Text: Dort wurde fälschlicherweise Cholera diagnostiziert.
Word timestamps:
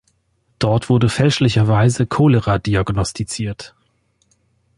Dort 0.57 0.89
wurde 0.89 1.09
fälschlicherweise 1.09 2.07
Cholera 2.07 2.57
diagnostiziert. 2.57 3.75